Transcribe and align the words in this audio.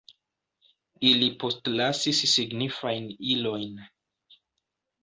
Ili 1.09 1.27
postlasis 1.43 2.25
signifajn 2.33 3.09
ilojn. 3.37 3.79